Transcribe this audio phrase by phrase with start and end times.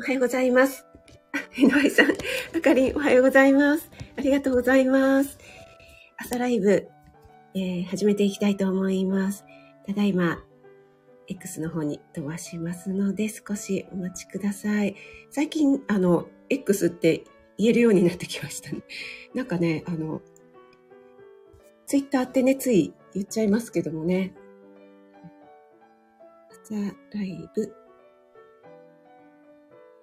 [0.00, 0.86] おはようございます。
[1.34, 2.06] あ井上さん、
[2.56, 3.90] あかりん、おはようございます。
[4.16, 5.36] ありがとうございます。
[6.16, 6.88] 朝ライブ、
[7.54, 9.44] えー、始めていきたいと思います。
[9.86, 10.42] ただいま、
[11.28, 14.96] X の方に飛ばしますので、少しお待ちください。
[15.30, 17.24] 最近、あの、X って
[17.58, 18.80] 言えるようになってきましたね。
[19.34, 20.22] なんかね、あの、
[21.86, 24.32] Twitter ってね、つい言っちゃいますけどもね。
[26.64, 26.74] 朝
[27.12, 27.74] ライブ、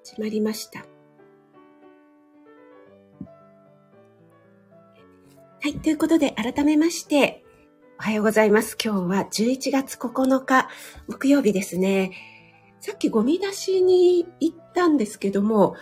[0.07, 0.79] 始まりました。
[0.79, 0.85] は
[5.65, 5.73] い。
[5.81, 7.43] ということで、改めまして、
[7.99, 8.77] おはようございます。
[8.81, 10.69] 今日は11月9日、
[11.09, 12.13] 木曜日ですね。
[12.79, 15.75] さっきゴミ出しに行ったんですけども、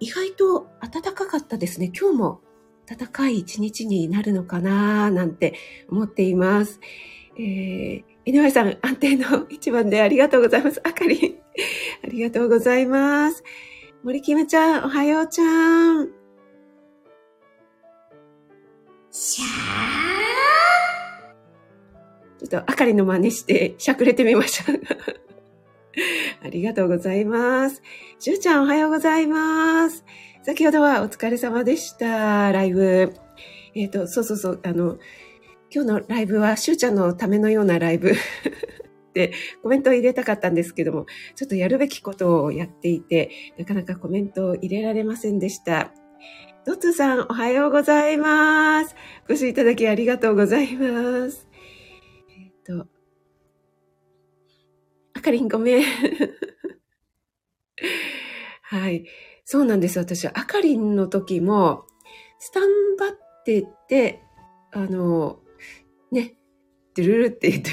[0.00, 1.92] 意外と暖かかったですね。
[1.96, 2.40] 今日も
[2.86, 5.54] 暖かい一日になるのかななんて
[5.88, 6.80] 思っています。
[7.38, 10.80] えー、井上さん、安定の一番でありがとうございます。
[10.82, 11.38] あかり、
[12.02, 13.42] ありがとうございます。
[14.02, 16.08] 森キムちゃん、おはようちゃん。
[19.10, 20.20] シャー
[22.38, 24.72] ちょっと、あかりの真似して、しゃくれてみました。
[26.42, 27.82] ありがとうございます。
[28.18, 30.04] しゅうちゃん、おはようございます。
[30.42, 32.50] 先ほどはお疲れ様でした。
[32.50, 33.12] ライブ。
[33.74, 34.98] えっ、ー、と、そうそうそう、あの、
[35.72, 38.12] 今日のライブはしゅうちゃんのためのようなライブ
[39.12, 45.92] でコメントを入れたかったんですけども、ちょっとやるべきことをやっていて、なかなかコメントを入れられませんでした。
[46.66, 48.94] ドツさん、おはようございます。
[49.28, 51.48] お越しいただきありがとうございます。
[52.38, 52.86] えっ、と、
[55.14, 55.84] あかりんごめん。
[58.62, 59.06] はい。
[59.44, 59.98] そうなんです。
[59.98, 61.86] 私、あかりんの時も、
[62.38, 63.10] スタンバっ
[63.44, 64.22] てて、
[64.72, 65.40] あの、
[66.94, 67.70] ドゥルルって言って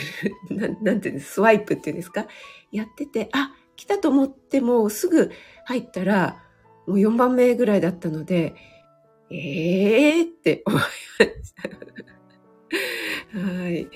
[0.54, 2.28] る、 ななんていうんです、スワイプっていうんですか？
[2.72, 5.32] やってて、あ、来たと思ってもすぐ
[5.66, 6.44] 入ったら、
[6.88, 8.56] もう4番目ぐらいだったので、
[9.30, 11.70] ええー、って思いました。
[13.40, 13.76] はい。
[13.76, 13.90] えっ、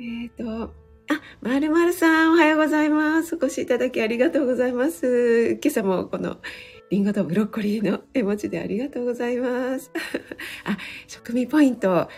[0.00, 0.74] ー、と、
[1.10, 3.34] あ、まるまるさん、おはようございます。
[3.34, 5.58] お越しいただきありがとうございます。
[5.62, 6.38] 今朝もこの、
[6.90, 9.90] リンゴとブロッコリーの絵文字でありがとうございます。
[10.64, 12.08] あ、食味ポイント、あ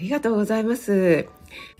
[0.00, 1.26] りがとうございます。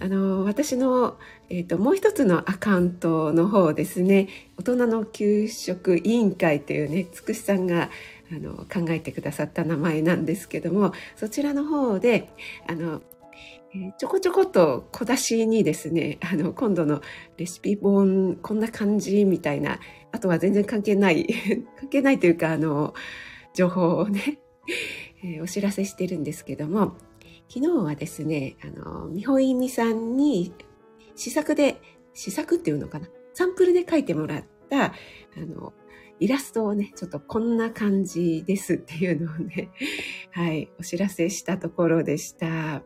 [0.01, 4.29] あの、私の、えっ、ー、と、もう一つのアカウントの方ですね、
[4.59, 7.91] 大人の給食委員会というね、つくしさんが、
[8.33, 12.29] あの考えてくださった名前なんですけどもそちらの方で
[12.67, 13.01] あの
[13.99, 17.03] ちょこちょこと小出しにですね、あの、今度の
[17.37, 19.81] レシピ本、こんな感じみたいな、
[20.13, 21.27] あとは全然関係ない、
[21.81, 22.95] 関係ないというか、あの、
[23.53, 24.39] 情報をね、
[25.23, 26.97] え、お知らせしてるんですけども、
[27.49, 30.53] 昨日はですね、あの、みほいみさんに
[31.15, 31.81] 試作で、
[32.15, 34.93] 試作っていうのかな、サンプルで書いてもらった、あ
[35.37, 35.73] の、
[36.19, 39.71] イラストをね、ちょっとこんな感じですっていうのをね、
[40.33, 42.83] はい、お知らせしたところでした。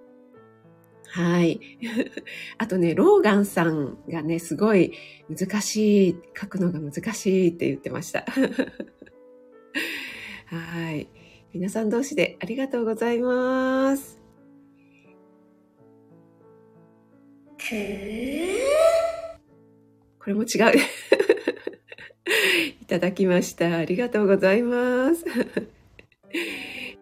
[1.12, 1.60] はい。
[2.58, 4.92] あとね、ローガンさんがね、すごい
[5.28, 8.24] 難しい、書くのが難しいって言ってました。
[10.46, 11.08] はい。
[11.52, 14.19] 皆さん同士でありがとうございます。
[20.18, 20.46] これも違う。
[22.82, 23.76] いただきました。
[23.76, 25.24] ありがとうございます。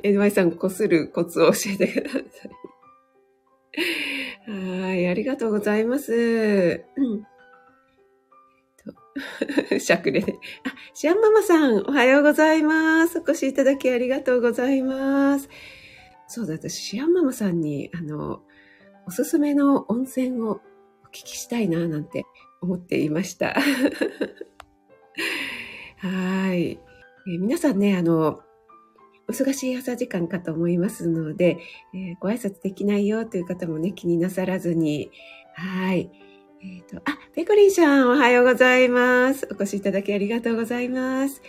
[0.04, 2.18] NY さん、こするコツを教えてくださ
[4.46, 4.50] い。
[4.50, 6.84] はい、ありがとうございます。
[6.96, 7.26] うん
[9.80, 10.32] しゃくれで。
[10.32, 13.18] あ、シアンママさん、おはようございます。
[13.18, 15.48] お越しいただきありがとうございます。
[16.28, 18.42] そうだ、私、シアンママさんに、あの、
[19.08, 20.56] おすすめの温泉をお
[21.06, 22.26] 聞きしたいな、なんて
[22.60, 23.56] 思っていました。
[25.96, 26.78] はい、え、
[27.38, 28.42] 皆さんね、あの、
[29.26, 31.56] お忙しい朝時間かと思いますので、
[31.94, 35.10] えー、ご挨拶できないよという方もね、気になさらずに、
[35.54, 36.10] はい。
[36.60, 39.48] えっ、ー、と、あ、ペコリンさん、おはようございます。
[39.50, 41.40] お越しいただきありがとうございます。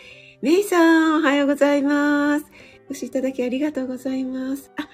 [0.42, 2.46] メイさん、おはようございます。
[2.88, 4.72] お越しいただきありがとうございます。
[4.78, 4.88] あ、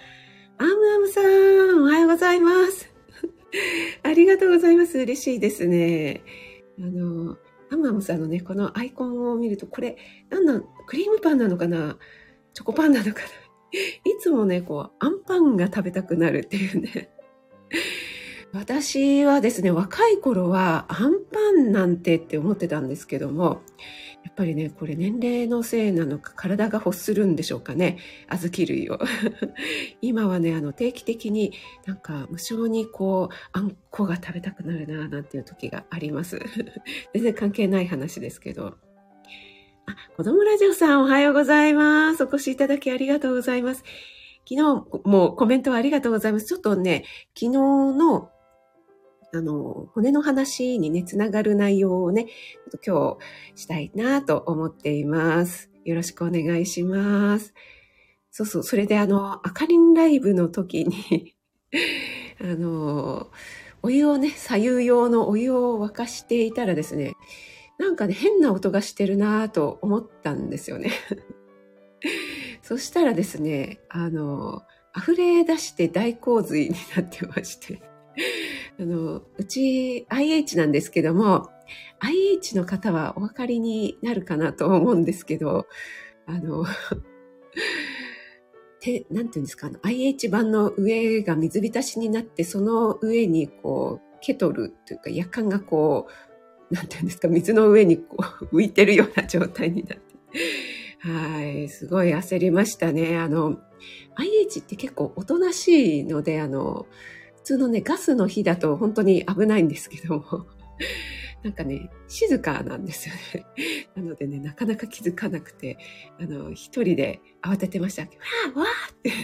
[0.57, 2.89] アムアムさん、おはようございます。
[4.03, 4.97] ありがとうございます。
[4.97, 6.23] 嬉しいですね。
[6.79, 7.37] あの、
[7.71, 9.97] アマムさんのね、このアイコンを見ると、これ、
[10.29, 11.97] なんなん、クリームパンなのかな？
[12.53, 13.27] チョコパンなのかな？
[13.75, 17.09] いつもね、こう、アンパンが食べたくなるっていうね。
[18.53, 23.61] 私はですね、若い頃はアンパンなんてって思ってたんですけども、
[24.25, 27.99] やっぱりね、これ年齢のせいなのか、体が欲するんでしょうかね。
[28.27, 28.97] 小豆類を。
[30.01, 31.53] 今はね、あの、定期的に
[31.85, 36.39] なんか無性にこう、あんこが食べたくなるな、なんていう時があります。
[37.13, 38.77] 全然関係ない話ですけど。
[39.85, 42.23] あ、子供ラジオさんおはようございます。
[42.23, 43.83] お越しいただきありがとうございます。
[44.49, 46.47] 昨日もコメントありがとうございます。
[46.47, 47.05] ちょっとね、
[47.35, 48.31] 昨日の
[49.33, 52.27] あの、骨の話にね、つながる内容をね、
[52.85, 53.17] 今
[53.53, 55.69] 日したいなと思っています。
[55.83, 57.53] よろしくお願いします。
[58.31, 61.35] そうそう、それであの、あかりんライブの時に
[62.41, 63.31] あの、
[63.81, 67.13] お湯をね、左右用のお湯を沸かしていたらですね、
[67.77, 70.91] なんかね、変な音がしてるなと思ったんですよね。
[72.61, 74.63] そしたらですね、あの、
[74.97, 77.81] 溢れ出して大洪水になってまして
[78.79, 81.49] あの、うち IH なんですけども、
[81.99, 85.67] IH の方はお分かりになるかなと思うんですけど、
[86.25, 86.65] あの、
[88.79, 96.07] て、なんていうんですか、IH 版の上が水浸しになって、その上にこう、ケトルというか夜間がこ
[96.71, 98.17] う、なんていうんですか、水の上にこ
[98.51, 100.15] う 浮いてるような状態になって。
[100.99, 103.17] はい、すごい焦りましたね。
[103.17, 103.59] あの、
[104.15, 106.87] IH って結構おとなしいので、あの、
[107.45, 110.47] 通のね、ガスの火だと本当に危ないんですけども、
[111.43, 113.45] なんかね、静かなんですよね。
[113.95, 115.77] なのでね、なかなか気づかなくて、
[116.19, 118.01] あの、一人で慌ててました。
[118.01, 118.65] わーわ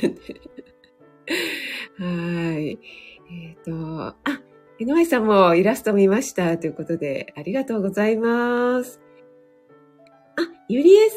[0.01, 0.41] ーって。
[1.97, 2.79] はい。
[3.31, 4.41] えっ、ー、と、あ、
[4.77, 9.01] 井上さんもイラスト見ましたということで、ありがとうございます。
[10.37, 11.15] あ、ゆりえさ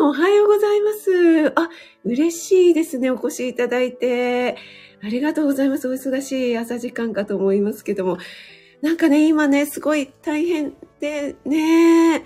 [0.00, 1.48] ん、おはようございます。
[1.54, 1.68] あ、
[2.04, 4.56] 嬉しいですね、お越しいただいて。
[5.02, 5.88] ありがとうございます。
[5.88, 8.18] お忙しい朝時間かと思いますけども。
[8.82, 12.22] なんかね、今ね、すごい大変でね、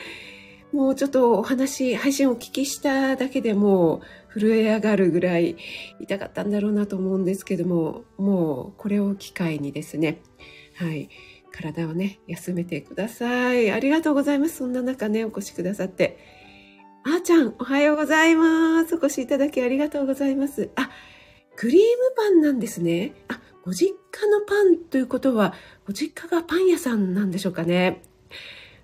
[0.73, 4.03] もうちょっとお話、配信をお聞きしただけでも
[4.33, 5.57] 震え上がるぐらい
[6.01, 10.21] 痛かったんだろうなと思うんですけども、もうこれを機会にですね、
[10.77, 11.09] はい、
[11.53, 13.71] 体をね、休めてください。
[13.71, 14.59] ありがとうございます。
[14.59, 16.19] そんな中ね、お越しくださって。
[17.05, 18.95] あーちゃん、おはようございます。
[18.95, 20.71] お越しいただきありがとうございます。
[20.77, 20.91] あ、
[21.61, 21.85] クリーム
[22.17, 23.13] パンなんですね。
[23.29, 25.53] あ、ご実家のパンということは、
[25.87, 28.01] ご実家がパン屋さんなんでしょうかね。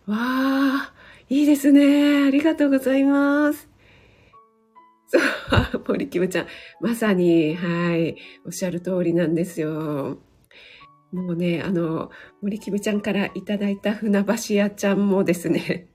[0.04, 0.92] わあ、
[1.30, 2.26] いいですね。
[2.26, 3.70] ありがとうございます。
[5.06, 5.18] そ
[5.78, 6.46] う、森キムちゃん。
[6.82, 10.18] まさに、はい、おっしゃる通りなんですよ。
[11.12, 12.10] もうね、あの、
[12.42, 15.88] 森キムちゃんからいただいた船橋屋ちゃんもですね、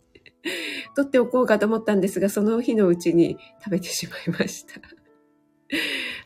[0.98, 4.82] 取っておこうかと思ったんですが、その日のうちに食べてしまいました。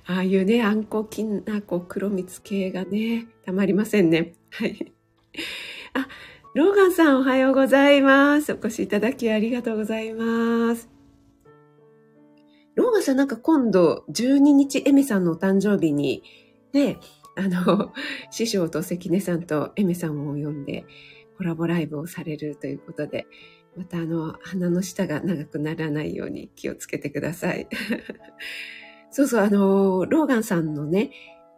[0.08, 4.34] ああいうね、あんこ、きなこ、黒蜜系がね、たまりませんね。
[4.52, 4.94] はい。
[5.94, 6.08] あ、
[6.54, 8.54] ローガンさんおはようございます。
[8.54, 10.90] お越しいただきありがとうございます。
[12.76, 16.22] ローガンさんなんか今度12日エメさんのお誕生日に、
[16.72, 17.00] ね、
[17.36, 17.92] あの、
[18.30, 20.86] 師匠と関根さんとエメさんを呼んで
[21.38, 23.26] コラボライブをされるということで、
[23.76, 27.68] またあの、鼻の下が長くならないように気をつけてください。
[29.16, 31.12] そうそう、あの、ローガンさんのね、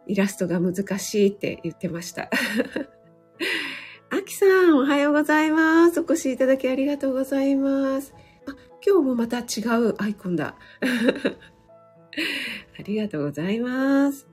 [0.06, 2.30] イラストが難しいって言ってました。
[4.10, 5.98] アキさん、おはようございます。
[5.98, 8.14] お越しいただきありがとうございます。
[8.46, 8.54] あ、
[8.86, 10.54] 今日もまた違うアイコンだ。
[12.78, 14.28] ありがとうございます。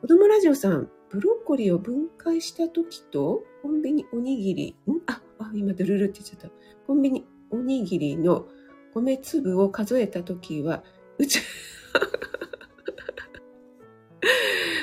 [0.00, 5.00] 子供ラジオさん、ブロッコリーを分解した時と、コンビニおにぎり、ん？
[5.08, 6.50] あ、あ、今ドゥルルって言っちゃった。
[6.86, 8.46] コンビニおにぎりの
[8.94, 10.84] 米粒を数えた時は、
[11.18, 11.40] うち、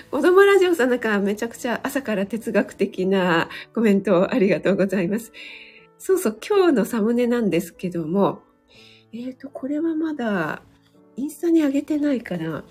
[0.10, 5.34] 子供ラジオさんなんかめちゃくちゃ朝から哲学的なコメントをありがとうございます。
[6.00, 8.42] そうそう、今日のサムネなんですけども、
[9.12, 10.62] えっ、ー、と、これはまだ
[11.18, 12.64] インスタに上げてないから、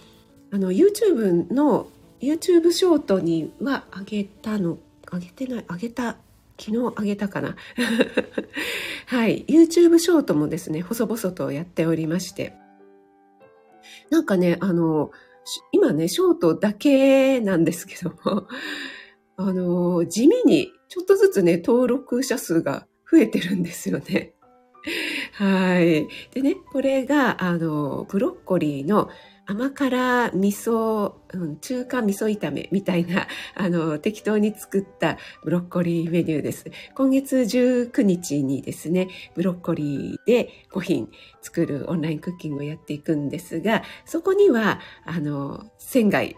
[0.50, 1.88] あの、YouTube の、
[2.20, 4.78] YouTube ショートには上げたの、
[5.12, 6.16] 上げてない、上げた、
[6.58, 7.54] 昨日上げたかな。
[9.06, 12.54] はい、YouTube ショートもですね、細々とやっておりまして、
[14.08, 15.10] なんかね、あの、
[15.72, 18.46] 今ね、ショートだけなんですけども、
[19.36, 24.34] あの、地味にちょっとずつね、登録者数が増えてるんですよね。
[25.32, 26.06] はい。
[26.32, 29.08] でね、これが、あの、ブロッコリーの
[29.46, 36.64] 甘辛味噌、うん、中華味噌炒めみたいな、 あの、適当に作ったブロッコリーメニューです。
[36.96, 41.08] 今月19日にですね、ブロッコリーで5品
[41.40, 46.34] 作るオンラインクッキングをやっていくんですが、そこには、あの、仙外、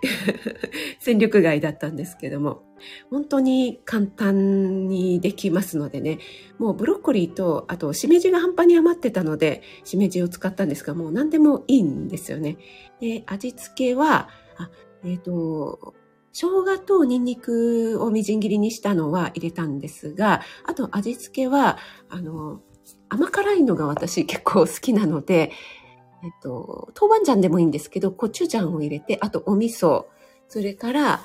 [1.00, 2.68] 戦力外だったんですけども、
[3.11, 6.18] 本当に簡単にできますのでね、
[6.58, 12.56] もうブロッコリーと、あと、しめじが半端に余ってたので、しめじを使ったんですが、もう何でもいいんですよね。
[13.00, 14.70] で、味付けは、あ
[15.04, 15.94] えっ、ー、と、
[16.32, 22.61] 生姜とニンニクをみじん切りにしたのは入れたんですが、あと味付けは、あの、
[23.08, 25.52] 甘辛いのが私 結構好きなので、
[26.23, 30.06] えっと、豆板醤でもいいんですけど、コチュジャンを入れて、あとお味噌、
[30.49, 31.23] それから、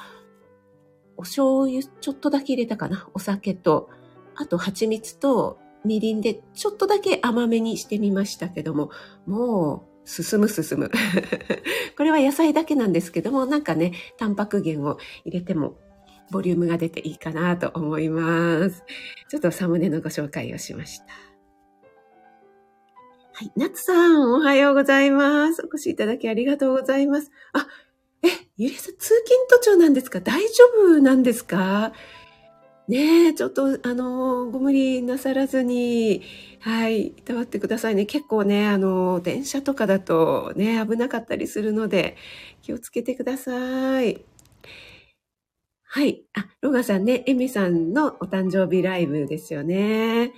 [1.24, 3.08] お醤油ちょっとだけ入れたかな？
[3.14, 3.90] お酒と、
[4.36, 8.92] あと蜂蜜とみりんでちょっとだけ甘めにしてみましたけども、
[9.26, 10.92] もう進む進む。
[11.96, 15.78] これは野菜だけなんですけども、なんかね、タンパク源を入れても
[16.30, 18.84] ボリュームが出ていいかなと思います。
[19.30, 21.06] ちょっとサムネのご紹介をしました。
[23.36, 23.52] はい。
[23.56, 25.64] ナツさん、おはようございます。
[25.64, 27.32] お越しいただきありがとうございます。
[27.54, 27.66] あ、
[28.24, 28.28] え、
[28.58, 30.22] ゆりさん、通勤途中なんですか？
[30.22, 31.94] 大丈夫なんですか？
[32.88, 36.22] ねえ、ちょっと、あの、ご無理なさらずに、
[36.60, 38.06] はい、いたわってくださいね。
[38.06, 42.18] 結構ね、あの、電車とかだとね、危なかったりするので、
[42.62, 44.26] 気をつけてください。
[45.84, 46.26] はい。
[46.34, 50.34] あ、ロガさんね、エミさんのお誕生日ライブですよね。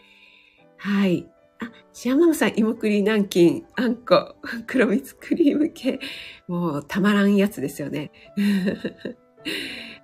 [0.77, 1.27] はい。
[1.61, 4.35] あ、シアママさん、芋栗南京、あんこ、
[4.67, 5.99] 黒蜜クリーム系。
[6.47, 8.11] もう、たまらんやつですよね。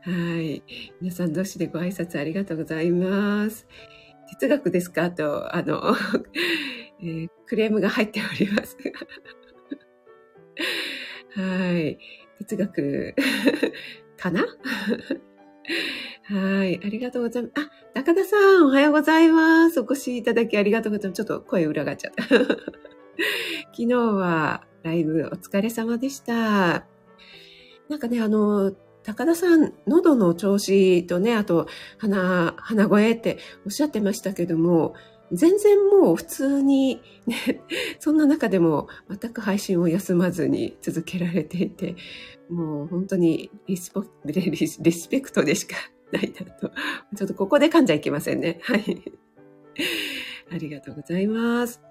[0.04, 0.64] はい。
[1.02, 3.68] 皆さん、同士でご挨拶ありがとうございます。
[4.40, 5.12] 哲学ですか？
[5.12, 5.96] と、あの、
[7.02, 8.78] えー、クレームが入っております。
[11.36, 11.98] はい。
[12.40, 13.16] 哲学
[14.18, 14.46] かな？
[16.24, 16.80] はい。
[16.84, 17.54] ありがとうございます。
[17.58, 19.82] あ、高田さん、おはようございます。
[19.82, 21.18] お越しいただきありがとうございます。
[21.18, 22.24] ちょっと声裏がっちゃった。
[23.76, 26.86] 昨日はライブお疲れ様でした。
[27.90, 28.72] なんかね、あの、
[29.04, 31.68] 高田さん、喉の調子とね、あと、
[31.98, 34.94] 鼻、鼻声っておっしゃってましたけども、
[35.34, 37.62] 全然もう普通に、ね、
[38.00, 41.98] そんな中でも全く配信を休まずに続けられていて、
[42.50, 45.76] もう本当にリスポリスペクトでしか
[46.12, 46.72] ないなと。
[47.16, 48.60] ちょっとここで噛んじゃいけませんね。
[48.64, 49.12] はい。
[50.52, 51.82] ありがとうございます。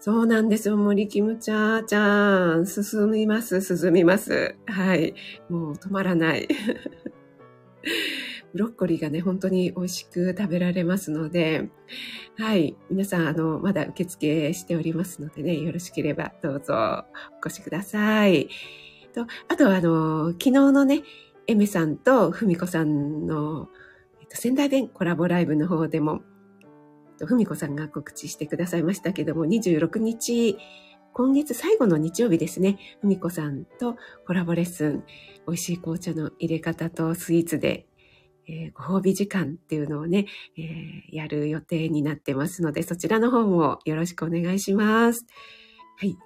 [0.00, 0.76] そうなんですよ。
[0.76, 2.66] 森キムチャーちゃん。
[2.66, 4.56] 進みます、進みます。
[4.66, 5.14] はい。
[5.48, 6.48] もう止まらない。
[8.52, 11.70] ブロッコリーがね、本当に美味しく食べられますので、
[12.36, 12.76] はい。
[12.90, 17.04] 皆さん、あの、まだ受付しておりますのでね、よろしければどうぞ
[17.42, 18.48] お越しください。
[19.12, 21.02] と、あと、あの、昨日のね、
[21.46, 23.68] エメさんとふみこさんの、
[24.20, 26.22] えっと、仙台弁コラボライブの方でも、
[27.18, 30.56] ふみこさんが告知してくださいましたけども、26日、
[31.12, 33.96] 今月最後の日曜日ですね、ふみこさんと
[34.26, 35.04] コラボレッスン、
[35.46, 37.86] 美味しい紅茶の入れ方とスイーツで、
[38.48, 45.26] えー、ご褒美時間っていうのをね、えー、やる予定になってますので、そちらの方もよろしくお願いします。
[45.98, 46.16] はい。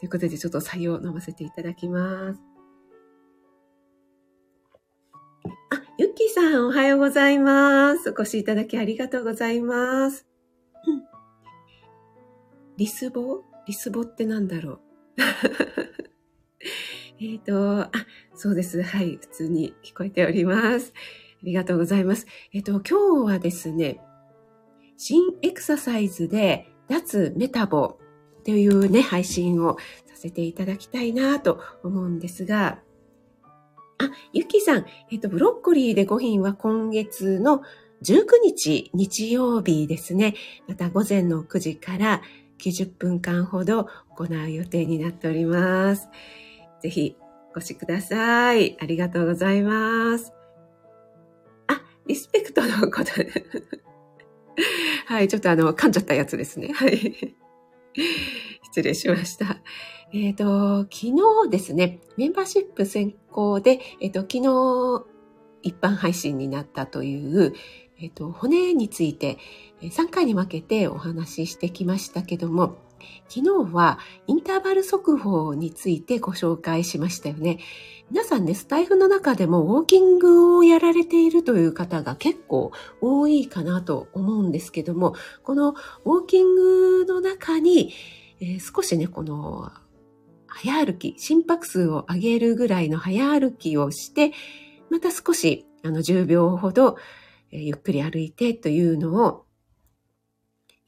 [0.00, 2.51] ということで、ちょっと採用飲ませていただきます。
[6.52, 8.10] さん、おはようございます。
[8.10, 10.26] お越しいただきありがとうございます。
[10.86, 11.02] うん、
[12.76, 13.40] リスボ？
[13.66, 14.80] リスボってなんだろう？
[17.24, 17.90] えっと、あ、
[18.34, 18.82] そうです。
[18.82, 19.16] はい。
[19.18, 20.92] 普通に聞こえております。
[20.94, 22.26] ありがとうございます。
[22.52, 23.98] えっと、今日はですね、
[24.98, 27.98] 新エクササイズで脱メタボ
[28.44, 32.82] というね、配信をさせていただきたいなと思うんですが、
[34.02, 37.62] あ、ゆきさん、えっと、ブロッコリーで5品は今月の
[38.02, 40.34] 19日日曜日ですね。
[40.66, 42.22] また午前の9時から
[42.60, 46.08] 90分間ほど行う予定になっております。
[46.80, 47.16] ぜひ
[47.54, 48.76] お越しください。
[48.80, 50.32] ありがとうございます。
[51.68, 53.30] あ、リスペクトのことで。
[55.06, 56.72] はい、ちょっとあの、噛んじゃったやつですね。
[56.72, 57.36] はい。
[58.64, 59.58] 失礼しました。
[60.14, 65.06] えっ、ー、と、昨日ですね、メンバーシップ先行で、えっ、ー、と、昨日
[65.62, 67.54] 一般配信になったという、
[67.98, 69.38] えっ、ー、と、骨について
[69.80, 72.76] 3回に分けてお話ししてきましたけども、
[73.28, 77.58] 昨日はインターバル速報についてご紹介しましたよね。
[78.10, 85.70] 皆さんね、スタイフの中でもウォーキングをやられているという方が結構多いかなと思うんですけども、この
[86.04, 87.94] ウォーキングの中に、
[88.40, 89.72] えー、少しね、この
[90.54, 94.32] 早歩き、心拍数を上げるぐらいの早歩きをして、
[94.90, 96.96] また少しあの10秒ほど、
[97.50, 99.44] え、ゆっくり歩いてというのを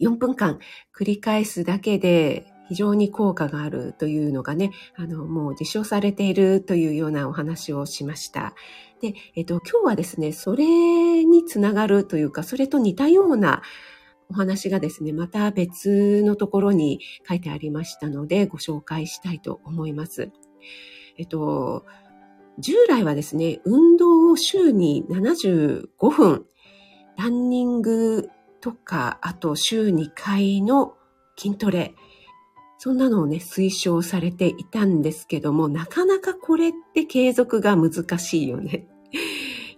[0.01, 0.59] 4分間
[0.97, 8.55] 繰り返すだけで非常に効果があるというのがね、あの、もう実証されているというようなお話をしました。
[9.01, 13.63] で、えっと、今日はですね、それにつながるというか、それと似たような
[14.31, 20.31] お話がですね、また別のところに書いてありましたので、ご紹介したいと思います。
[21.19, 21.85] えっと、
[22.59, 26.47] 従来はですね、運動を週に75分、
[27.17, 28.29] ランニング
[28.61, 30.95] とか、あと週2回の
[31.37, 31.95] 筋トレ、
[32.79, 38.87] そんなのをね、推奨されていたんですけども、なかなかこれって継続が難しいよね。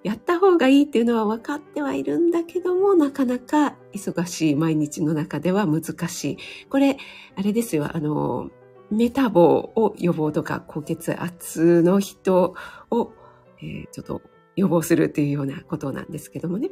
[0.07, 6.37] やった方がいいっていうのは分かってはいるんだけども、なかなか忙しい毎日の中では難しい。
[6.71, 6.97] これ、
[7.35, 8.49] あれですよ、あの、
[8.89, 12.55] メタボを予防とか高血圧の人
[12.89, 13.15] を、
[13.61, 14.23] えー、ちょっと
[14.55, 16.71] 予防するっていうようなことなんですけどもね。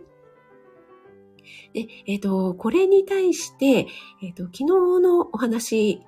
[1.73, 3.89] で、えっ、ー、と、これに対して、
[4.23, 4.65] えっ、ー、と、昨日
[5.01, 6.01] のお話、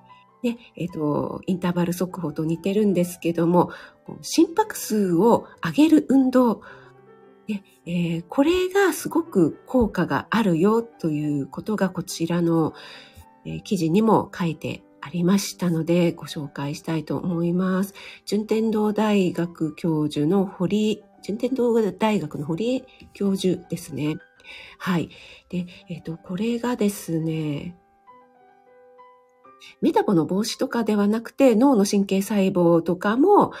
[0.43, 3.71] ね、えっ、ー、と、インターバル速報と似てるんですけども、
[4.21, 6.61] 心拍数を上げる運動、
[7.89, 12.73] えー、これがすごく効果があるよということがこちらの、
[13.45, 17.93] えー、記事にも書いてありましたのでご紹介したいと思います。
[18.25, 24.17] 順天堂大学教授の堀、順天堂大学の堀江教授ですね。
[24.77, 25.09] はい。
[25.47, 27.77] で、えっ、ー、と、これがですね、
[29.79, 33.53] メタボの防止とかではなくて脳の神経細胞とかも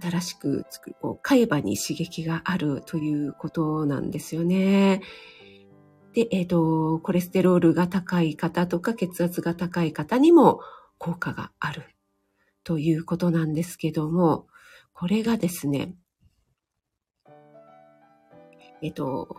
[0.00, 5.02] 新しく作る、こう海馬に刺激があるということなんですよね。
[6.12, 10.60] で、えっ、ー、と、コレステロールが高い方とか血圧が高い方にも
[10.98, 11.84] 効果がある
[12.64, 14.46] ということなんですけども、
[14.92, 15.94] これがですね、
[18.82, 19.36] えっ、ー、と、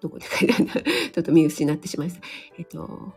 [0.00, 0.72] どこで書いてあるんだ？
[1.12, 2.26] ちょっと見失ってしまいました。
[2.58, 3.12] えっ、ー、と、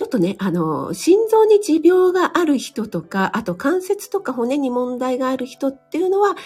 [0.00, 6.36] ちょっとね、あの、心臓に持病がある人とか、あと関節とか骨に問題がある人っていうのは、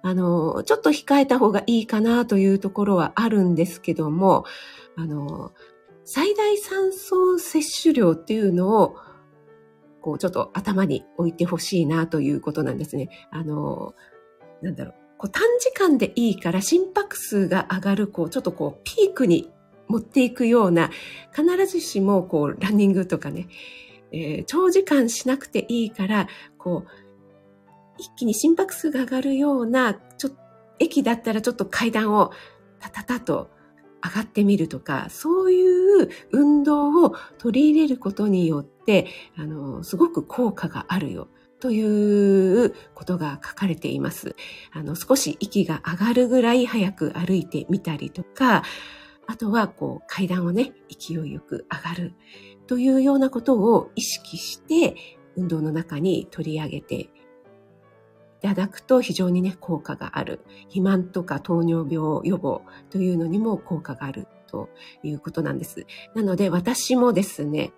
[0.00, 4.46] あの、ちょっと控えた方がいいかなというところはあるんですけども、
[4.96, 5.52] あの、
[6.06, 8.96] 最大酸素摂取量っていうのを、
[10.00, 13.10] こう、ちょっと頭に置いてほしいなということなんですね。
[13.30, 13.94] あの、
[14.62, 14.94] なんだろう。
[15.18, 19.52] こう短時間でいいから心拍数が上がる、こう、ちょっとこう、ピークに
[19.88, 20.90] 持っていくような、
[21.34, 23.48] 必ずしもこう、ランニングとかね、
[24.12, 26.90] えー、長時間しなくていいから、こう、
[27.98, 30.36] 一気に心拍数が上がるような、ちょっと、
[30.78, 32.32] 駅だったらちょっと階段を
[32.80, 33.48] タタタと
[34.04, 41.28] 上がってみるとか、そういう運動を取り入れることによって、あの、すごく効果があるよ。
[41.58, 44.36] ということが書かれています。
[44.72, 48.62] あの、少し息が上がるぐらい早く歩いてみたりとか、
[49.26, 52.14] あとは、こう、階段をね、勢いよく上がる
[52.66, 54.94] というようなことを意識して、
[55.36, 57.08] 運動の中に取り上げてい
[58.40, 60.40] ただくと非常にね、効果がある。
[60.64, 64.68] 肥満とか糖尿病予防というのにも効果があると
[65.02, 65.86] いうことなんです。
[66.14, 67.72] なので私もですね、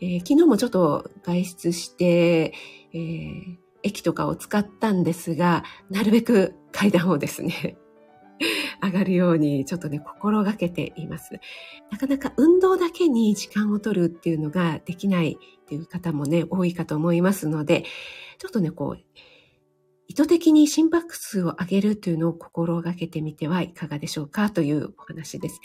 [0.00, 2.52] えー、昨日もちょっと外出して、
[2.92, 7.76] えー、駅とかを使ったんですが、なるべく階段をですね、
[8.82, 11.40] 上がるようにちょっとね、心がけています。
[11.90, 17.84] なかなか運動だけに時間を取るっていうのができないっていう方もね、多いかと思いますので、
[18.38, 19.04] ちょっとね、こう、
[20.08, 25.60] 意図的に心拍数を上げるというのを心がけてみてはいかがでしょうかというお話です。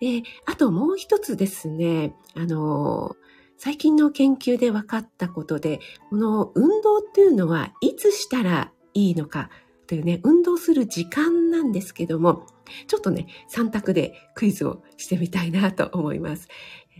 [0.00, 3.16] で、あともう一つですね、あの、
[3.56, 9.50] 最近の研究で分かったことで、この運動っていうのはいつしたらいいのか
[9.88, 12.46] というね、運動する時間なんですけども、
[12.86, 16.46] ちょっとね、3択でクイズをしてみたいなと思います。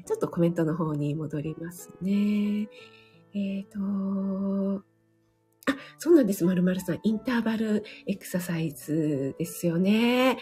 [0.07, 2.68] ちょっとコメントの方に戻りますね。
[3.35, 4.83] えっ、ー、と、
[5.66, 7.01] あ、そうなんです、まるまるさん。
[7.03, 10.38] インターバルエクササイズですよね。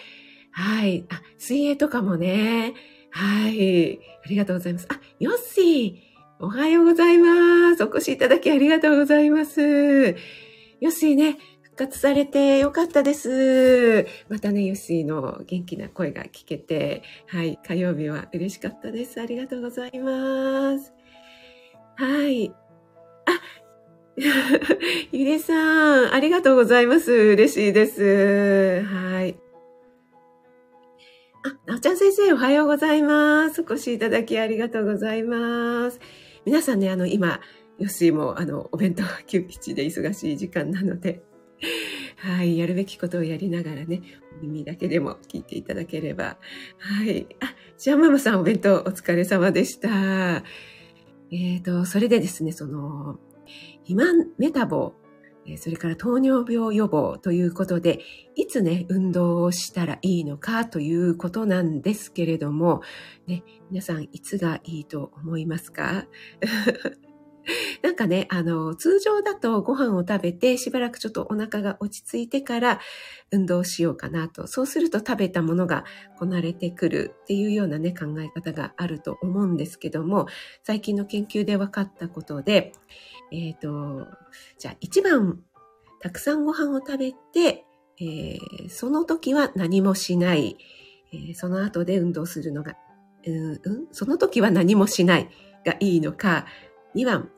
[0.52, 1.04] はい。
[1.10, 2.74] あ、水泳とかもね。
[3.10, 3.98] はい。
[4.24, 4.86] ありがとうございます。
[4.88, 5.94] あ、ヨッシー。
[6.38, 7.82] おはようございます。
[7.82, 9.60] お越しいただきありがとうございます。
[10.80, 11.38] ヨッシーね、
[11.76, 14.06] 活されてよかったです。
[14.28, 19.20] またね、ヨッシーの元気な声が聞けて、はい、火曜日は嬉しかったです。
[19.20, 20.94] ありがとうございます。
[21.96, 22.52] はい。
[23.26, 23.40] あ、
[25.12, 27.12] ゆりさん、ありがとうございます。
[27.12, 28.82] 嬉しいです。
[28.84, 29.38] はい。
[31.44, 33.60] あ、なおちゃん先生、おはようございます。
[33.60, 36.00] お越しいただきありがとうございます。
[36.44, 37.40] 皆さんね、あの、今、
[37.78, 41.22] ヨッシーも、あの、お弁当休憩で忙しい時間なので、
[42.16, 42.58] はい。
[42.58, 44.02] やるべきことをやりながらね、
[44.40, 46.38] 耳だけでも聞いていただければ。
[46.78, 47.26] はい。
[47.40, 49.88] あ、シアママさんお弁当お疲れ様でした。
[51.30, 53.18] えっ、ー、と、それでですね、その、
[53.80, 54.94] 肥満メタボ、
[55.58, 58.00] それから糖尿病予防ということで、
[58.34, 62.82] いつね、運動をしたらいいのかということなんですけれども、
[63.28, 66.06] ね、皆さんいつがいいと思いますか？
[67.82, 72.80] なんかね、あの、通常だとご飯を食べてしばらくちょっとお腹が落ち着いてから
[73.30, 74.46] 運動しようかなと。
[74.46, 75.84] そうすると食べたものが
[76.18, 80.26] こなれてくるっていうようなね、考え方があると思うんですけども、
[80.62, 82.72] 最近の研究で分かったことで、
[83.32, 84.06] えっ、ー、と、
[84.58, 85.42] じゃあ一番
[86.00, 87.64] たくさんご飯を食べて、
[87.98, 90.58] えー、その時は何もしない、
[91.12, 92.76] えー、その後で運動するのが、
[93.26, 93.60] うん、
[93.92, 95.30] その時は何もしない
[95.64, 96.46] がいいのか、
[96.94, 97.30] 2番、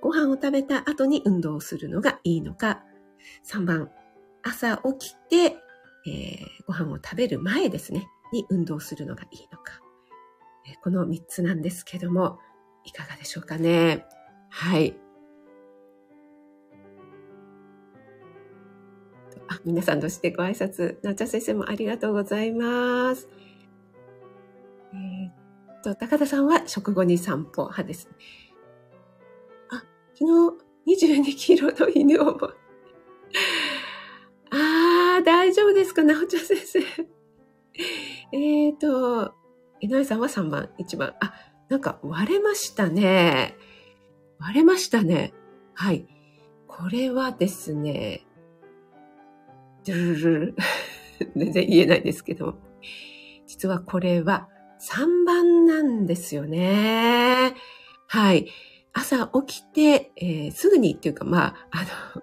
[0.00, 2.82] ご飯を食べた後に運動するのがいいのか、
[3.44, 3.90] 3番、
[4.42, 5.56] 朝起きて、
[6.06, 9.80] えー、ご飯を食べる前ですね、に運動するのがいいのか。
[10.82, 12.38] この3つなんですけども、
[12.84, 14.06] いかがでしょうかね。
[14.50, 14.96] はい。
[19.48, 23.28] あ、皆さんとしてご挨拶、なっちゃ先生もありがとうございます。
[24.92, 28.14] えー、っと、高田さんは食後に散歩派ですね。
[30.18, 30.24] 昨
[30.86, 32.38] 日22キロの犬を、
[34.50, 36.02] あー、大丈夫ですか？
[36.04, 36.80] なおちゃん先生。
[38.32, 39.34] えーと、
[39.80, 41.14] 井上さんは3番、1番。
[41.20, 41.34] あ、
[41.68, 43.56] なんか割れましたね。
[44.38, 45.32] 割れましたね。
[45.74, 46.06] はい。
[46.68, 48.24] これはですね、
[49.84, 50.54] ドゥルルル。
[51.36, 52.58] 全然言えないですけど、
[53.46, 54.48] 実はこれは
[54.80, 57.54] 3番なんですよね。
[58.06, 58.48] はい。
[58.94, 61.82] 朝起きて、えー、すぐにっていうか、まあ、あ
[62.16, 62.22] の、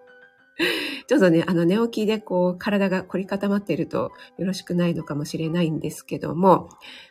[1.08, 6.70] ちょっとね、あの寝起きでこう体が凝り固まっているとよろしくないのかもしれないんですけども、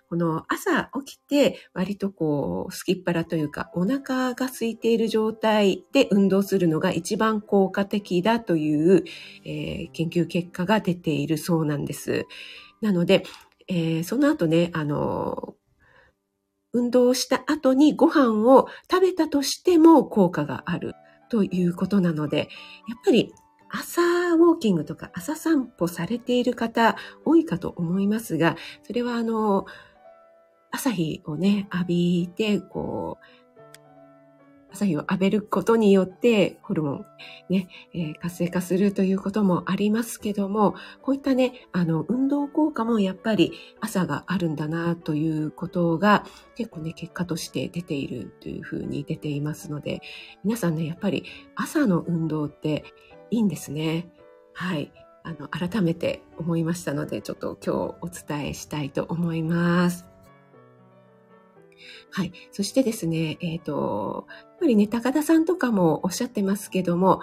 [0.09, 9.05] この朝起きて割とこう、すきっ腹というかお腹が空いている状態で運動するのが一番効果的だという、
[9.45, 12.27] えー、研究結果が出ているそうなんです。
[12.81, 13.25] なので、
[13.69, 15.55] えー、その後ね、あの、
[16.73, 20.95] 運動した後にご飯を食べたとしても効果がある
[21.29, 23.33] ということなので、やっぱり
[23.71, 29.67] 朝ウォーキングとか朝散歩されている方多いかと思いますが、それはあの、
[30.73, 33.25] 朝日をね、浴びて、こう、
[34.73, 37.07] 朝日を浴びることによってホルモン
[37.49, 50.01] ね、えー、活性化するということもありますけども、こういったね、あの、運動効果もやっぱり朝があるんだなということが結構ね、結果として出ているというふうに出ていますので、
[50.45, 51.25] 皆さんね、やっぱり
[51.57, 52.85] 朝の運動って
[53.31, 54.09] いいんですね。
[54.55, 54.93] はい。
[55.23, 60.10] あの、改めて思いましたので、ちょっと今日お伝えしたいと思います。
[62.11, 62.33] はい。
[62.53, 67.21] そしてですね、えっ、ー、と、やっぱりね、高田さんとかもおっしゃってますけども、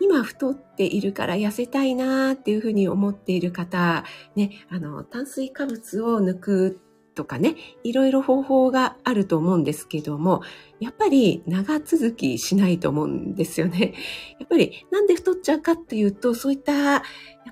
[0.00, 4.04] 今太っているから痩せたいなーっていうふうに思っている方、
[4.36, 6.80] ね、あの、炭水化物を抜く
[7.18, 10.42] とかね、いろいろ方法があると思うんですけども、
[10.78, 13.94] やっぱり長続きしないと思うんですよね。
[14.38, 17.02] やっぱりなんで太っちゃうかっていうと、そういった、やっ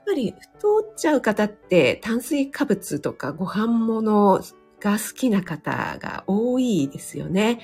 [0.06, 4.40] ぱり太っちゃう方って炭水化物とかご飯物
[4.80, 7.60] が好きな方が多いですよね。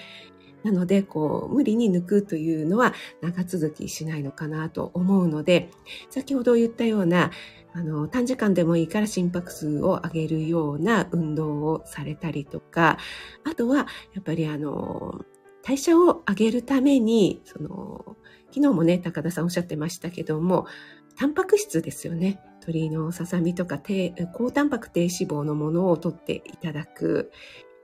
[0.63, 5.71] なので、こう、無理に抜くというのは長続きしないのかなと思うので、
[6.11, 7.31] 先ほど言ったような、
[7.75, 12.99] あの、短時間でもいいから心拍数を上げるような運動をされたりとか、
[13.45, 15.25] あとは、やっぱりあの、
[15.63, 18.17] 代謝を上げるために、その、
[18.51, 20.67] 昨日もね、高田さんおっしゃってましたけども、
[21.17, 22.41] タンパク質ですよね。
[22.63, 27.33] 鶏のささみとか低高タンパク低脂肪のものを取っていただく。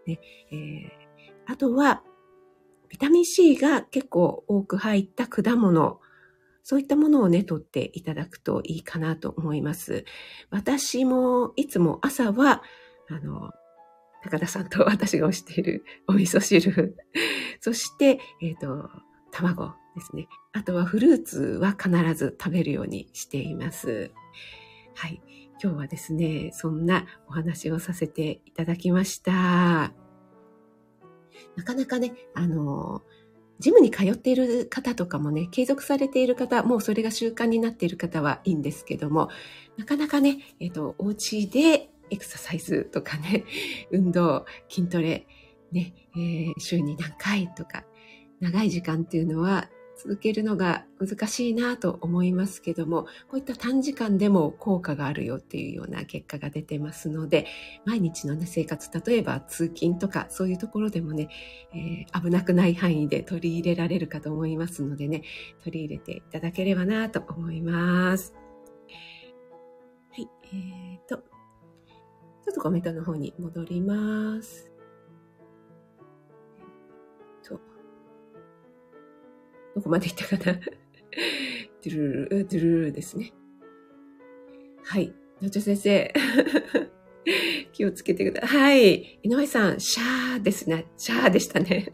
[0.06, 0.20] ね
[0.52, 2.02] えー、あとは、
[2.88, 6.00] ビタミン C が結構多く入った果物。
[6.62, 10.04] そういったものをね、取っていただくといいかなと思います。
[10.50, 12.62] 私もいつも朝は、
[13.08, 13.50] あの、
[14.22, 16.96] 高田さんと 私が推しているお味噌汁。
[17.60, 18.90] そして、えっ、ー、と、
[19.32, 20.28] 卵ですね。
[20.52, 24.10] あとはフルーツは必ず食べるようにしています。
[24.98, 25.20] はい。
[25.62, 29.32] 今日はですね、そんなお話をさせていただきました。
[29.32, 29.92] な
[31.64, 33.02] かなかね、あの、
[33.60, 39.28] ジムに通っている方とかもね、継続されている方、もうそれが習慣になっている方はいいんですけども、
[39.76, 43.44] なかなかね、えっ、と、お家でエクササイズとかね、
[43.92, 45.28] 運動、筋トレ、
[45.70, 47.84] ね、えー、週に何回とか、
[48.40, 57.46] 長い時間っていうのは続けるのが難しいなと思いますけども、こういった短時間でも効果があるよっていうような結果が出てますので、
[57.84, 61.28] 毎日の、ね、生活、例えば通勤とかそういうところでもね、
[61.74, 65.22] えー、危なくない範囲で取り入れられるかと思いますのでね、
[65.64, 68.34] 取り入れていただければなと思います。
[70.10, 74.67] はい、えーと、ちょっとコメントの方に戻ります。
[79.78, 80.58] どこまで行ったかな。
[80.58, 83.32] ドゥルルル、ドゥルルルですね。
[84.82, 85.14] はい。
[85.40, 86.12] のちょ先生。
[87.72, 88.60] 気をつけてください。
[88.60, 89.20] はい。
[89.22, 90.86] 井上さん、シャーですね。
[90.96, 91.92] シャーでしたね。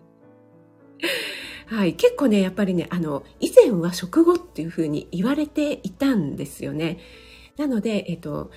[1.67, 1.95] はい。
[1.95, 7.01] 結構ね、やっぱりね、あの、以前は食後っていうふうに言われていたんですよね。
[7.59, 8.51] なので、えっと、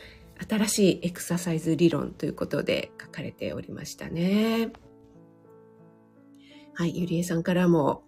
[0.48, 4.72] 新しいエクササイズ理論ということで書かれておりましたね。
[6.76, 6.98] はい。
[6.98, 8.07] ゆりえさんからも、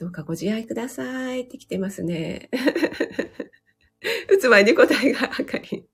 [0.00, 2.48] どうかご自愛くださいって来てますね。
[4.32, 5.86] 打つ前に答えがあかり。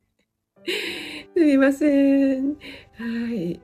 [1.36, 2.56] すみません。
[2.92, 3.60] はい。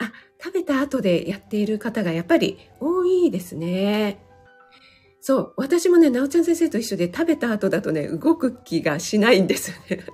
[0.00, 0.12] あ、
[0.42, 4.18] 食べた後でやっている方がやっぱり多いですね。
[5.20, 5.54] そう。
[5.56, 10.04] 私もね、なおちゃん先生と一緒で食べた後だとね、動く気がしないんですよね。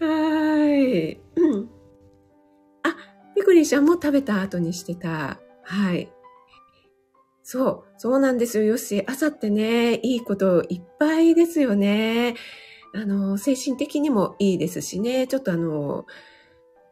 [0.06, 1.14] はい。
[1.36, 1.70] うん。
[2.82, 2.94] あ、
[3.34, 5.40] ピクリンちゃんも食べた後にしてた。
[5.62, 6.13] はい。
[7.44, 7.84] そう。
[7.98, 8.64] そうなんですよ。
[8.64, 9.04] よし。
[9.06, 12.34] 朝ってね、いいこといっぱいですよね。
[12.94, 15.26] あの、精神的にもいいですしね。
[15.26, 16.06] ちょっとあの、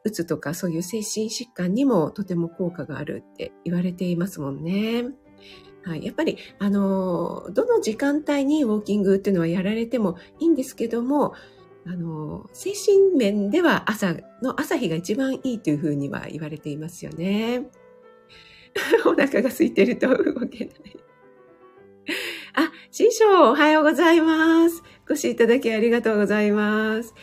[0.04, 5.06] うつとかそういう精神疾患にもとても効果があるって言われていますもんね。
[5.84, 6.04] はい。
[6.04, 11.32] やっぱり、あの、どの時間帯にウォーキングっていうのはやられてもいいんですけども、
[11.86, 17.70] あの、精神面では朝の朝日が一番いいというふうには言われていますよね。
[19.06, 21.02] お腹が空いてると動けない。
[22.54, 24.82] あ、師匠、おはようございます。
[25.08, 27.14] お越しいただきありがとうございます。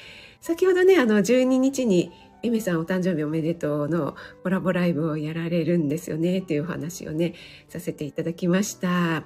[0.42, 7.34] 先ほどね、あの、12日に、エメさんお誕生日おめでとうのコラボライブをやられるんですよね、っていうお話をね、
[7.68, 9.26] させていただきました。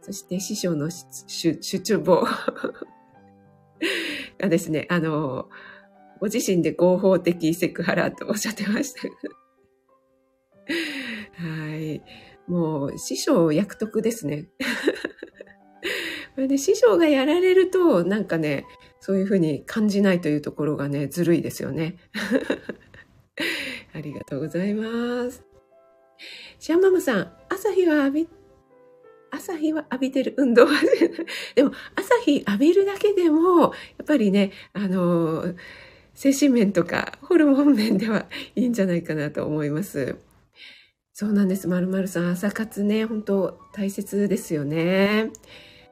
[0.00, 2.26] そして師匠の主張
[4.38, 5.48] がですね、あの、
[6.20, 9.02] ご自身で合法的セクハラとおっしゃってました。
[12.46, 14.48] もう、師匠役得ですね。
[16.34, 18.64] これで師匠がやられると、なんかね、
[19.00, 21.96] そういうふうに感じないというところがね、ずるいですよね。
[23.94, 25.44] ありがとうございます。
[26.58, 28.28] シャンママさん、朝日は浴び
[29.30, 30.72] 朝日は浴びてる運動は、
[31.54, 33.68] でも朝日浴びるだけでも、や
[34.02, 35.54] っぱりね、あの、
[36.14, 40.16] 精神面とかホルモン面ではいいんじゃないかなと思います。
[41.20, 41.66] そうなんです。
[41.66, 45.30] まるまるさん、朝活ね、本当大切ですよね。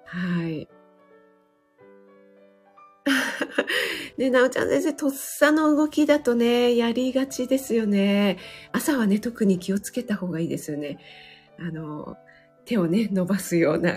[0.04, 0.68] はい。
[4.18, 8.38] ね、なおちゃん先生、とっさの動きだとね、やりがちですよね。
[8.70, 11.00] 朝はね、特に気をつけた方がいいですよね。
[11.58, 12.16] あの、
[12.64, 13.96] 手をね、伸ばすような、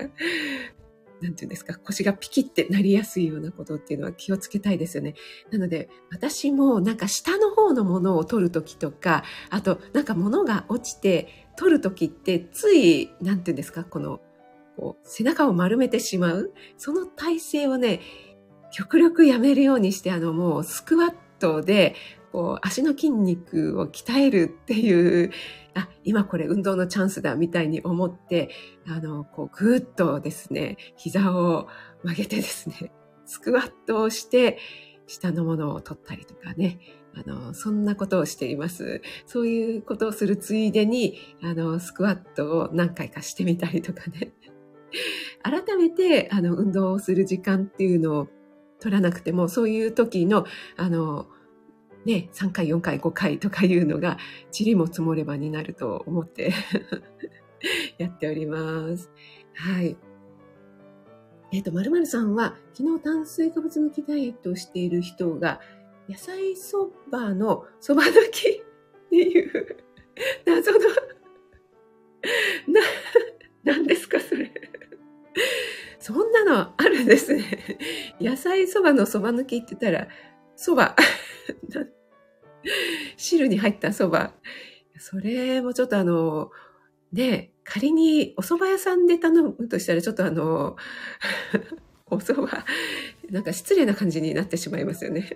[1.21, 5.15] なんていうんですか、腰がピキってなりやすいようなことっていうのは気をつけたいですよね。
[5.51, 14.21] なので、私もなんか下の方のものを取るときとか、あとなんか物が落ちて取るときって、つい、なんていうんですか、この、
[14.77, 16.53] こう、背中を丸めてしまう。
[16.77, 17.99] その体勢をね、
[18.71, 21.95] 極力やめるようにして、あの、もうスクワットで、
[22.31, 25.31] こう、足の筋肉を鍛えるっていう
[25.79, 28.49] あ、今これ運動のチャンスだみたいに思って、
[28.87, 31.67] あの、こうぐーっとですね、膝を
[32.03, 32.91] 曲げてですね、
[33.25, 34.57] スクワットをして、
[35.07, 36.79] 下のものを取ったりとかね、
[37.15, 39.01] あの、そんなことをしています。
[39.25, 44.33] そういうことをするついでに、あの、スクワットを何回かしてみたりとかね。
[45.41, 48.27] 改めて、あの、運動をする時間っていうのを
[48.79, 50.45] 取らなくても、そういう時の、
[50.77, 51.27] あの、
[52.09, 54.17] ね、3回、4回、5回とかいうのが、
[54.57, 56.51] 塵も積もればになると思って
[57.99, 59.11] やっております。
[59.53, 59.95] はい。
[61.51, 65.61] えっ、ー、と、まるさんは、昨日炭水化物抜きダイエットをしている人が、
[66.09, 68.49] 野菜そばのそば抜き
[69.05, 69.77] っていう
[70.47, 70.85] 謎のな、
[73.63, 74.51] 何ですか、それ
[75.99, 77.77] そんなのあるんですね。
[78.19, 80.07] 野菜そばのそば抜きって言ったら、
[80.55, 80.95] そば。
[83.17, 84.33] 汁に入った蕎麦。
[84.99, 86.51] それもちょっとあの、
[87.13, 90.75] ね、仮にお蕎麦屋さんで頼むとしたらちょっとあの、
[92.11, 92.51] お蕎麦、
[93.29, 95.29] なんか失礼な感じになってしまいますよね。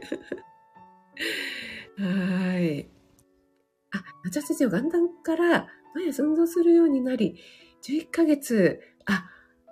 [1.98, 2.90] はい。
[3.92, 7.38] あ、夏先生は元旦から毎朝運動するようになり、
[7.84, 9.30] 11ヶ月、あ、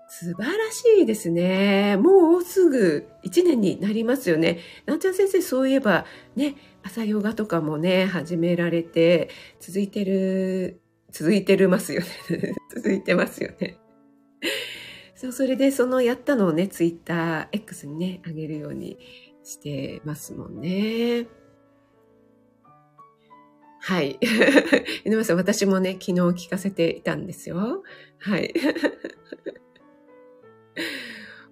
[0.08, 1.98] 素晴らしいですね。
[1.98, 4.60] もうすぐ1年になりますよね。
[4.86, 12.56] なんちゃん先生、そういえばね、朝ヨガとかもね、始められて、続いてる、続いてるますよね。
[12.76, 13.78] 続いてますよね。
[15.16, 18.98] そう、それでそのやったのをね、ツイッター X にね、あげるように
[19.44, 21.28] してますもんね。
[23.84, 24.20] はい。
[25.06, 26.14] 井上さん、私もね、昨日
[26.48, 27.84] 聞かせていたんですよ。
[28.20, 28.54] はい。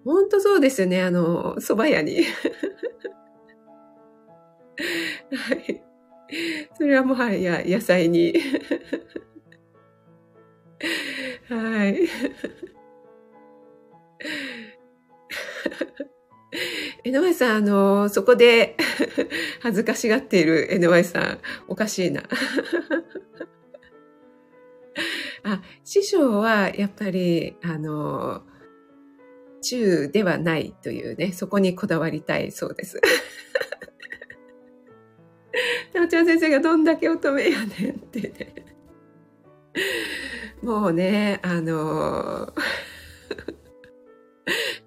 [0.05, 1.01] 本当そうですよね。
[1.01, 2.23] あの、蕎麦屋に。
[5.31, 5.81] はい。
[6.77, 8.33] それはもはや野菜に。
[11.49, 12.07] はい。
[17.03, 18.75] 江上さん、あの、そこで
[19.61, 22.23] 恥ずかしがっている江上さん、おかしいな。
[25.43, 28.43] あ、師匠はやっぱり、あの、
[29.61, 32.99] 中ではないというね、そこにこだわりたいそうです。
[35.93, 38.65] たおちゃん先生がどんだけ乙女やねんってね。
[40.61, 42.53] もうね、あの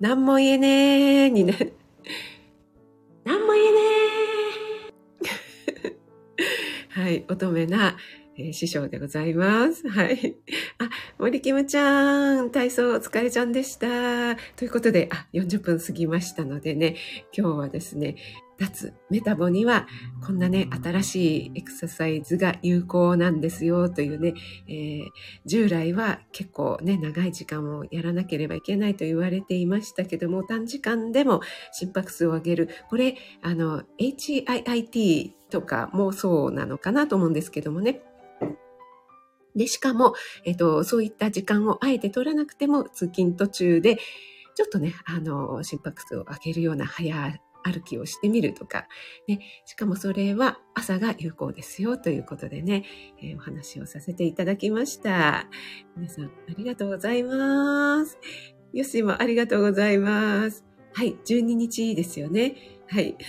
[0.00, 1.72] 何も言えねーにね、
[3.24, 7.96] 何も言えねーはい、乙女な、
[8.36, 9.88] えー、師匠でございます。
[9.88, 10.36] はい。
[10.78, 14.36] あ、森キムちゃん、体操お疲れちゃんでした。
[14.56, 16.96] ということで、あ、40分過ぎましたのでね、
[17.36, 18.16] 今日はですね、
[18.62, 19.88] 脱メタボには
[20.24, 24.34] こんなね、新しいエクササイズが有効なんですよというね、
[24.68, 25.10] えー、
[25.44, 31.40] 従来は結構ね、長い時間をやらなければいけないと言われていましたけども、短時間でも
[31.72, 32.68] 心拍数を上げる。
[32.88, 38.00] これ、あの、HIIT とかもそうなのかなと思うんですけどもね。
[39.56, 43.98] で、しかも、えっと、そういった時間をあえて取らなくても通勤途中で、
[44.54, 48.86] ちょっとね、あの、心拍数を上げるような早歩きをしてみるとか、
[49.28, 52.84] ね、しかもそれは朝が有効ですよということでね、
[53.22, 55.48] えー、お話をさせていただきました。
[55.96, 58.18] 皆さんありがとうございます。
[58.72, 60.64] よしもありがとうございます。
[60.94, 62.56] はい、12日ですよね。
[62.88, 63.16] はい。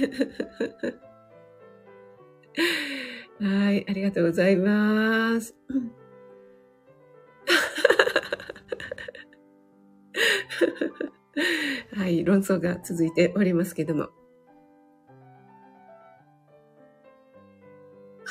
[3.40, 5.56] はい、ありがとうございます。
[11.96, 14.23] はい、論争が続いておりますけども。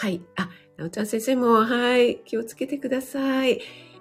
[0.02, 0.20] はい。
[0.34, 2.18] あ、なおちゃん先生も、はい。
[2.24, 3.60] 気をつけてください。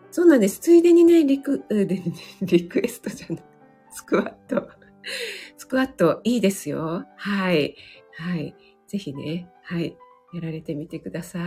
[0.09, 0.57] そうなんです。
[0.57, 1.63] ついでにね、リク、
[2.41, 3.43] リクエストじゃない。
[3.91, 4.67] スクワット。
[5.57, 7.05] スクワットいいですよ。
[7.17, 7.75] はい。
[8.17, 8.55] はい。
[8.87, 9.95] ぜひね、はい。
[10.33, 11.37] やられてみてくださ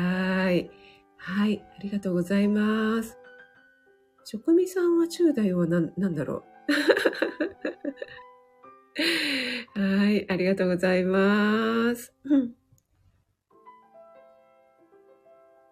[0.52, 0.70] い。
[1.16, 1.64] はい。
[1.76, 3.18] ありがとうございます。
[4.24, 6.44] 職味さんは中大は何、なんだろ
[9.76, 9.80] う。
[9.80, 10.30] はい。
[10.30, 12.14] ありがとうございます。
[12.22, 12.63] うん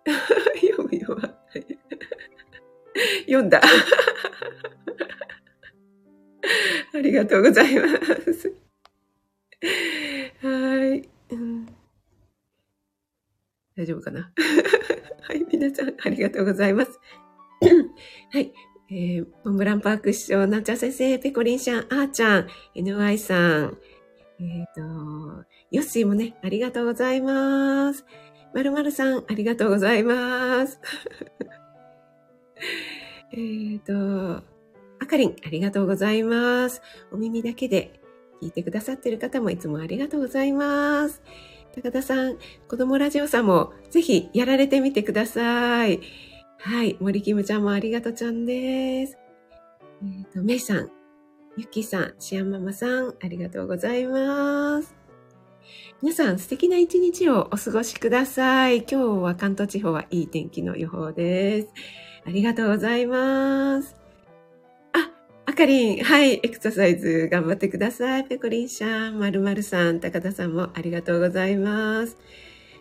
[0.61, 1.17] 読むよ。
[3.27, 3.61] 読んだ。
[6.95, 8.53] ありがとうございます。
[10.41, 11.67] はい、うん。
[13.77, 14.33] 大丈夫かな？
[15.23, 17.01] はい、皆さんありがとうございます。
[18.33, 18.53] はい。
[18.91, 23.79] えー、モンブランパーク師匠、なっちゃ先生、ペコリンシャン、あーちゃん、NY さん、
[24.39, 28.05] えっ、ー、と、ヨッシーもね、ありがとうございます。
[28.55, 30.81] まるまるさん、ありがとうございます。
[33.33, 34.43] えっと、
[34.99, 36.83] あかりん、ありがとうございます。
[37.11, 38.01] お耳だけで
[38.43, 41.23] 聞いてくださってる方もいつもありがとうございます。
[41.75, 42.37] 高田さん、
[42.69, 46.01] 子供ラジオさんもぜひやられてみてください。
[46.59, 49.17] はい、森キムちゃんもありがとうちゃんです。
[50.03, 50.91] えっ、ー、と、めいさん、
[51.57, 55.02] ゆきさん、しあんママさん、ありがとうございます。
[56.03, 58.79] 皆さん素敵な一日をお過ごしください。
[58.79, 61.69] 今日は関東地方はいい天気の予報です。
[62.27, 63.95] ありがとうございます。
[64.95, 65.13] あ、
[65.47, 68.25] あかりん、はい、エクササイズ頑張ってください。
[68.25, 72.19] ペコリンシャン、まるまるさん、高田さんもありがとうございます。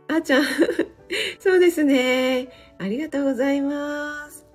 [0.07, 0.43] あーちゃん、
[1.37, 2.49] そうですね。
[2.79, 4.47] ありがとうございます。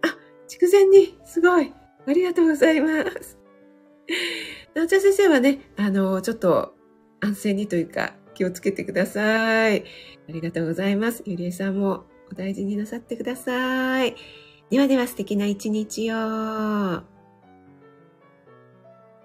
[0.00, 1.74] あ、筑前に、すごい。
[2.06, 3.36] ありがとうございます。
[4.72, 6.77] なおちゃん先生はね、あの、ちょっと
[7.20, 9.84] 安静にというか気をつけてください。
[10.28, 11.22] ありがとうございます。
[11.26, 14.14] ゆりえさんもお大事になさってください。
[14.70, 17.17] ではでは素敵な一日を。